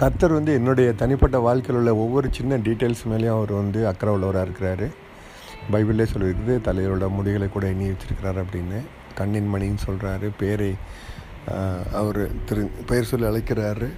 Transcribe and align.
கர்த்தர் 0.00 0.36
வந்து 0.36 0.52
என்னுடைய 0.58 0.88
தனிப்பட்ட 1.00 1.38
வாழ்க்கையில் 1.46 1.78
உள்ள 1.80 1.92
ஒவ்வொரு 2.04 2.28
சின்ன 2.36 2.56
டீட்டெயில்ஸ் 2.66 3.02
மேலேயும் 3.12 3.36
அவர் 3.38 3.52
வந்து 3.52 3.80
அக்கறை 3.90 4.12
உள்ளவராக 4.16 4.46
இருக்கிறாரு. 4.46 4.86
பைபிளே 5.72 6.06
சொல்லியிருக்குது 6.12 6.54
தலைவரோட 6.68 7.06
முடிகளை 7.16 7.48
கூட 7.48 7.66
எண்ணி 7.72 7.86
வச்சிருக்கிறாரு 7.90 8.40
அப்படின்னு. 8.44 8.78
கண்ணின் 9.18 9.50
மணின்னு 9.54 9.84
சொல்கிறாரு 9.88 10.28
பேரை 10.40 10.72
அவர் 12.00 12.20
திரு 12.48 12.62
பெயர் 12.90 13.10
சொல்லி 13.10 13.26
அழைக்கிறாரு. 13.30 13.88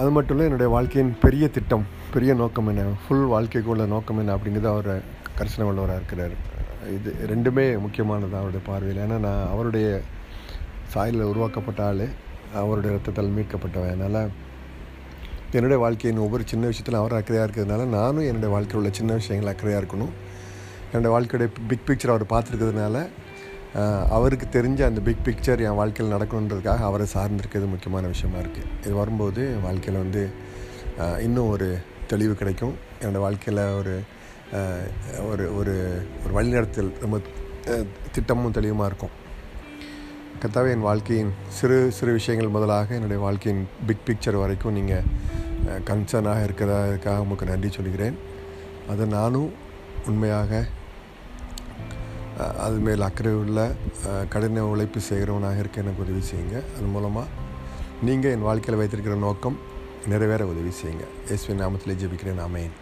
அது 0.00 0.10
மட்டும் 0.16 0.34
இல்லை 0.34 0.46
என்னுடைய 0.48 0.70
வாழ்க்கையின் 0.74 1.12
பெரிய 1.24 1.44
திட்டம் 1.56 1.86
பெரிய 2.14 2.34
நோக்கம் 2.40 2.68
என்ன 2.72 2.82
ஃபுல் 3.04 3.26
வாழ்க்கைக்குள்ள 3.34 3.86
நோக்கம் 3.94 4.18
என்ன 4.18 4.34
அப்படிங்கிறது 4.36 4.70
அவர் 4.74 4.92
கரிசனை 5.38 5.64
உள்ளவராக 5.70 5.98
இருக்கிறார். 6.00 6.36
இது 6.96 7.10
ரெண்டுமே 7.32 7.64
முக்கியமானது 7.84 8.36
அவருடைய 8.40 8.62
பார்வையில். 8.66 9.02
ஏன்னா 9.04 9.18
நான் 9.26 9.50
அவருடைய 9.54 9.88
சாயலில் 10.94 11.30
உருவாக்கப்பட்ட 11.32 11.82
ஆள். 11.90 12.06
அவருடைய 12.62 12.90
ரத்தத்தால் 12.96 13.34
மீட்கப்பட்டவன். 13.36 13.92
அதனால் 13.96 14.30
என்னுடைய 15.56 15.78
வாழ்க்கையின் 15.84 16.22
ஒவ்வொரு 16.24 16.44
சின்ன 16.52 16.64
விஷயத்திலும் 16.70 17.02
அவர் 17.02 17.18
அக்கறையாக 17.18 17.46
இருக்கிறதுனால 17.46 17.84
நானும் 17.98 18.26
என்னுடைய 18.30 18.50
வாழ்க்கையில் 18.54 18.80
உள்ள 18.80 18.90
சின்ன 18.98 19.12
விஷயங்கள் 19.20 19.52
அக்கறையாக 19.52 19.82
இருக்கணும். 19.82 20.12
என்னுடைய 20.90 21.12
வாழ்க்கையுடைய 21.14 21.48
பிக் 21.70 21.86
பிக்சர் 21.88 22.12
அவர் 22.14 22.32
பார்த்துருக்கிறதுனால 22.34 22.96
அவருக்கு 24.16 24.46
தெரிஞ்ச 24.56 24.80
அந்த 24.88 25.00
பிக் 25.06 25.24
பிக்சர் 25.26 25.62
என் 25.66 25.78
வாழ்க்கையில் 25.80 26.14
நடக்கணுன்றதுக்காக 26.14 26.84
அவரை 26.88 27.06
சார்ந்திருக்கிறது 27.14 27.66
முக்கியமான 27.72 28.06
விஷயமா 28.12 28.38
இருக்குது 28.42 28.70
இது 28.84 28.94
வரும்போது 29.00 29.42
வாழ்க்கையில் 29.64 30.02
வந்து 30.04 30.22
இன்னும் 31.26 31.50
ஒரு 31.54 31.68
தெளிவு 32.12 32.34
கிடைக்கும். 32.40 32.74
என்னோடய 33.00 33.24
வாழ்க்கையில் 33.26 33.62
ஒரு 33.80 33.94
ஒரு 35.30 35.44
ஒரு 35.58 35.74
ஒரு 36.24 36.32
வழிநடத்தல் 36.36 36.90
ரொம்ப 37.04 37.16
திட்டமும் 38.14 38.56
தெளிவுமாக 38.58 38.90
இருக்கும். 38.90 39.14
கத்தாவே 40.46 40.72
என் 40.74 40.84
வாழ்க்கையின் 40.86 41.30
சிறு 41.54 41.76
சிறு 41.96 42.10
விஷயங்கள் 42.16 42.52
முதலாக 42.56 42.94
என்னுடைய 42.96 43.20
வாழ்க்கையின் 43.22 43.62
பிக் 43.86 44.04
பிக்சர் 44.06 44.36
வரைக்கும் 44.40 44.76
நீங்கள் 44.78 45.06
கன்சர்னாக 45.88 46.44
இருக்கிறதுக்காக 46.46 47.22
உங்களுக்கு 47.24 47.48
நன்றி 47.50 47.70
சொல்கிறேன். 47.76 48.16
அதை 48.92 49.06
நானும் 49.16 49.48
உண்மையாக 50.10 50.62
அது 52.66 52.78
மேல் 52.86 53.06
அக்கறை 53.08 53.34
உள்ள 53.42 53.66
கடின 54.34 54.64
உழைப்பு 54.72 55.02
செய்கிறவனாக 55.10 55.62
இருக்க 55.64 55.84
எனக்கு 55.84 56.04
உதவி 56.06 56.22
செய்யுங்க. 56.30 56.56
அது 56.76 56.86
மூலமாக 56.94 57.26
நீங்கள் 58.08 58.34
என் 58.36 58.48
வாழ்க்கையில் 58.48 58.80
வைத்திருக்கிற 58.82 59.16
நோக்கம் 59.26 59.58
நிறைவேற 60.12 60.44
உதவி 60.54 60.74
செய்யுங்க. 60.82 61.06
இயேசுவின் 61.28 61.62
நாமத்திலே 61.64 61.96
ஜெபிக்கிறேன். 62.02 62.42
ஆமென். 62.48 62.74